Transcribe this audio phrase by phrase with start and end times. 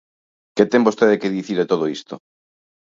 [0.55, 2.15] ¿Que ten vostede que dicir de todo isto?